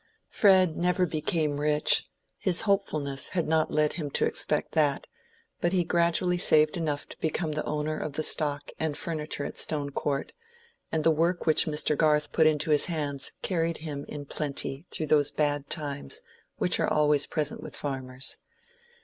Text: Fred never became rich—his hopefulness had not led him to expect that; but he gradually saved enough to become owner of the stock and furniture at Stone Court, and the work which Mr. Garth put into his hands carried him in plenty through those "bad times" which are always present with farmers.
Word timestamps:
Fred 0.29 0.77
never 0.77 1.05
became 1.05 1.59
rich—his 1.59 2.61
hopefulness 2.61 3.27
had 3.37 3.47
not 3.47 3.69
led 3.69 3.93
him 3.93 4.09
to 4.09 4.25
expect 4.25 4.71
that; 4.71 5.05
but 5.59 5.73
he 5.73 5.83
gradually 5.83 6.39
saved 6.39 6.75
enough 6.75 7.07
to 7.09 7.19
become 7.19 7.53
owner 7.65 7.99
of 7.99 8.13
the 8.13 8.23
stock 8.23 8.71
and 8.79 8.97
furniture 8.97 9.45
at 9.45 9.59
Stone 9.59 9.91
Court, 9.91 10.33
and 10.91 11.03
the 11.03 11.11
work 11.11 11.45
which 11.45 11.67
Mr. 11.67 11.95
Garth 11.95 12.31
put 12.31 12.47
into 12.47 12.71
his 12.71 12.85
hands 12.85 13.31
carried 13.43 13.77
him 13.85 14.05
in 14.07 14.25
plenty 14.25 14.87
through 14.89 15.05
those 15.05 15.29
"bad 15.29 15.69
times" 15.69 16.23
which 16.57 16.79
are 16.79 16.91
always 16.91 17.27
present 17.27 17.61
with 17.61 17.75
farmers. 17.77 18.37